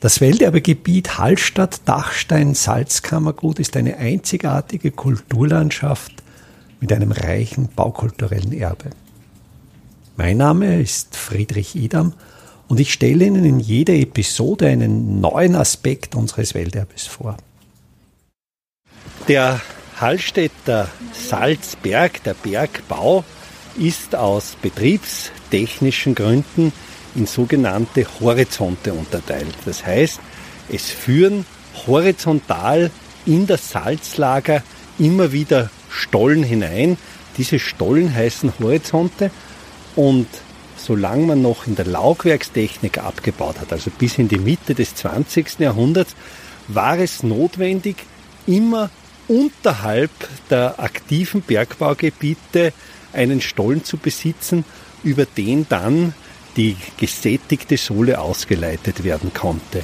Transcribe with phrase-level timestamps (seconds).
[0.00, 6.12] Das Welterbegebiet Hallstatt-Dachstein-Salzkammergut ist eine einzigartige Kulturlandschaft
[6.80, 8.90] mit einem reichen baukulturellen Erbe.
[10.16, 12.12] Mein Name ist Friedrich Idam
[12.68, 17.36] und ich stelle Ihnen in jeder Episode einen neuen Aspekt unseres Welterbes vor.
[19.26, 19.60] Der
[19.96, 23.24] Hallstätter Salzberg, der Bergbau,
[23.76, 26.72] ist aus betriebstechnischen Gründen
[27.18, 29.54] in sogenannte Horizonte unterteilt.
[29.66, 30.20] Das heißt,
[30.70, 31.44] es führen
[31.86, 32.90] horizontal
[33.26, 34.62] in das Salzlager
[34.98, 36.96] immer wieder Stollen hinein.
[37.36, 39.30] Diese Stollen heißen Horizonte
[39.96, 40.26] und
[40.76, 45.58] solange man noch in der Laugwerkstechnik abgebaut hat, also bis in die Mitte des 20.
[45.58, 46.14] Jahrhunderts,
[46.68, 47.96] war es notwendig,
[48.46, 48.90] immer
[49.26, 50.10] unterhalb
[50.50, 52.72] der aktiven Bergbaugebiete
[53.12, 54.64] einen Stollen zu besitzen,
[55.02, 56.14] über den dann
[56.58, 59.82] die gesättigte Sohle ausgeleitet werden konnte.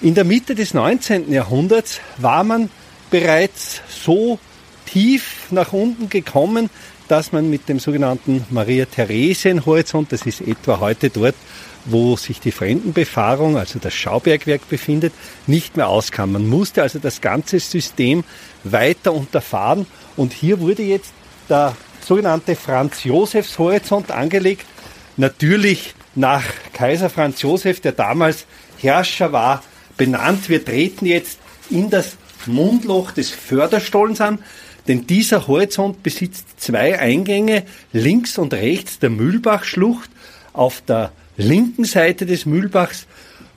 [0.00, 1.32] In der Mitte des 19.
[1.32, 2.70] Jahrhunderts war man
[3.10, 4.38] bereits so
[4.86, 6.70] tief nach unten gekommen,
[7.08, 11.34] dass man mit dem sogenannten Maria-Theresien-Horizont, das ist etwa heute dort,
[11.84, 15.12] wo sich die Fremdenbefahrung, also das Schaubergwerk befindet,
[15.46, 16.32] nicht mehr auskam.
[16.32, 18.24] Man musste also das ganze System
[18.64, 21.12] weiter unterfahren und hier wurde jetzt
[21.48, 24.66] der sogenannte Franz-Josefs-Horizont angelegt,
[25.16, 28.46] natürlich nach Kaiser Franz Josef, der damals
[28.78, 29.62] Herrscher war,
[29.96, 30.48] benannt.
[30.48, 31.38] Wir treten jetzt
[31.70, 34.38] in das Mundloch des Förderstollens an,
[34.88, 40.10] denn dieser Horizont besitzt zwei Eingänge, links und rechts der Mühlbachschlucht.
[40.52, 43.06] Auf der linken Seite des Mühlbachs,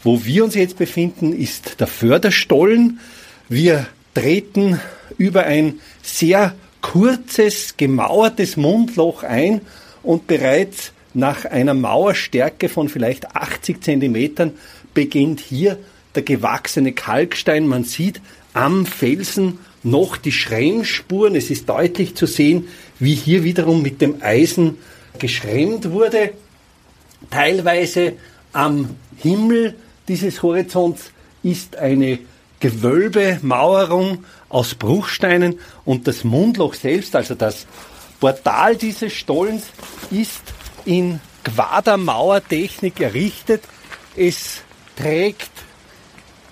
[0.03, 2.99] wo wir uns jetzt befinden, ist der Förderstollen.
[3.47, 4.79] Wir treten
[5.17, 9.61] über ein sehr kurzes, gemauertes Mundloch ein
[10.01, 14.53] und bereits nach einer Mauerstärke von vielleicht 80 Zentimetern
[14.93, 15.77] beginnt hier
[16.15, 17.67] der gewachsene Kalkstein.
[17.67, 18.21] Man sieht
[18.53, 21.35] am Felsen noch die Schremmspuren.
[21.35, 22.67] Es ist deutlich zu sehen,
[22.99, 24.77] wie hier wiederum mit dem Eisen
[25.17, 26.31] geschremmt wurde.
[27.29, 28.13] Teilweise
[28.53, 29.75] am Himmel
[30.07, 31.11] dieses Horizonts
[31.43, 32.19] ist eine
[32.59, 37.67] Gewölbemauerung aus Bruchsteinen und das Mundloch selbst, also das
[38.19, 39.67] Portal dieses Stollens,
[40.11, 40.41] ist
[40.85, 43.63] in Quadermauertechnik errichtet.
[44.15, 44.61] Es
[44.95, 45.51] trägt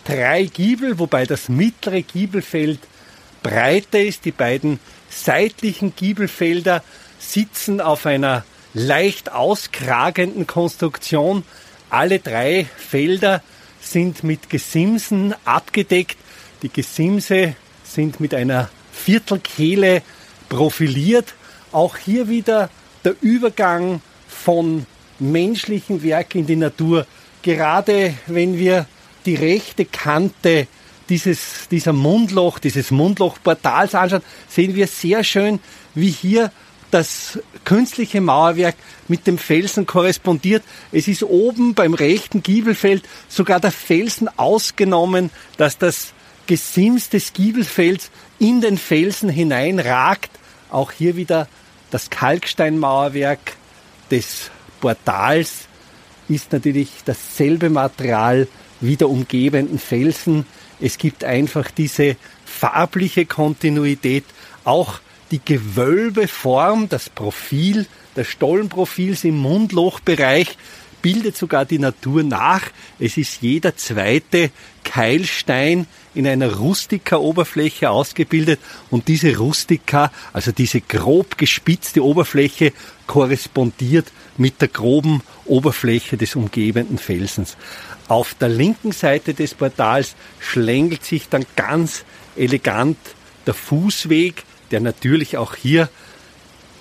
[0.06, 2.80] drei Giebel, wobei das mittlere Giebelfeld
[3.44, 4.26] breiter ist.
[4.26, 4.80] Die beiden
[5.10, 6.84] seitlichen Giebelfelder
[7.20, 8.44] sitzen auf einer
[8.74, 11.44] leicht auskragenden Konstruktion.
[11.90, 13.42] Alle drei Felder
[13.82, 16.18] sind mit Gesimsen abgedeckt.
[16.62, 20.02] Die Gesimse sind mit einer Viertelkehle
[20.50, 21.34] profiliert.
[21.72, 22.70] Auch hier wieder
[23.04, 24.86] der Übergang von
[25.20, 27.06] menschlichen Werk in die Natur.
[27.42, 28.86] Gerade wenn wir
[29.26, 30.68] die rechte Kante
[31.10, 35.60] dieses, dieser Mundloch, dieses Mundlochportals anschauen, sehen wir sehr schön,
[35.96, 36.52] wie hier
[36.92, 38.76] das künstliche Mauerwerk
[39.08, 40.64] mit dem Felsen korrespondiert.
[40.92, 46.14] Es ist oben beim rechten Giebelfeld sogar der Felsen ausgenommen, dass das
[46.48, 50.32] Gesims des Giebelfelds in den Felsen hineinragt.
[50.70, 51.48] Auch hier wieder
[51.92, 53.58] das Kalksteinmauerwerk
[54.12, 55.68] des Portals
[56.30, 58.48] ist natürlich dasselbe Material
[58.82, 60.46] wie der umgebenden Felsen.
[60.80, 62.16] Es gibt einfach diese
[62.46, 64.26] farbliche Kontinuität,
[64.64, 65.00] auch
[65.32, 67.86] die Gewölbeform, das Profil,
[68.16, 70.58] das Stollenprofils im Mundlochbereich
[71.02, 72.62] bildet sogar die Natur nach.
[73.00, 74.52] Es ist jeder zweite
[74.84, 78.60] Keilstein in einer Rustika-Oberfläche ausgebildet
[78.90, 82.74] und diese Rustika, also diese grob gespitzte Oberfläche,
[83.06, 87.58] korrespondiert mit der groben Oberfläche des umgebenden Felsens.
[88.08, 92.98] Auf der linken Seite des Portals schlängelt sich dann ganz elegant
[93.46, 95.90] der Fußweg, der natürlich auch hier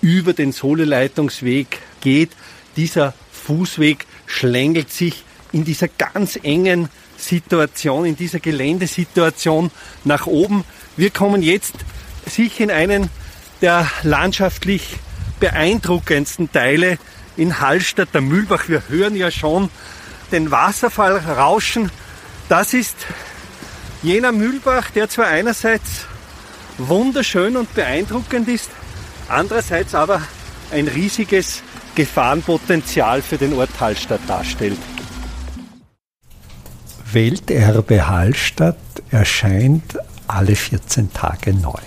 [0.00, 2.30] über den Sohleleitungsweg geht.
[2.76, 3.14] Dieser
[3.46, 9.70] Fußweg schlängelt sich in dieser ganz engen Situation, in dieser Geländesituation
[10.04, 10.64] nach oben.
[10.96, 11.74] Wir kommen jetzt
[12.26, 13.10] sicher in einen
[13.60, 14.96] der landschaftlich
[15.38, 16.98] beeindruckendsten Teile
[17.36, 18.68] in Hallstatt, der Mühlbach.
[18.68, 19.70] Wir hören ja schon
[20.32, 21.90] den Wasserfall rauschen.
[22.48, 22.96] Das ist
[24.02, 26.06] jener Mühlbach, der zwar einerseits
[26.78, 28.70] wunderschön und beeindruckend ist,
[29.28, 30.20] andererseits aber
[30.72, 31.62] ein riesiges
[31.96, 34.78] Gefahrenpotenzial für den Ort Hallstatt darstellt.
[37.12, 38.76] Welterbe Hallstatt
[39.10, 39.98] erscheint
[40.28, 41.80] alle 14 Tage neu.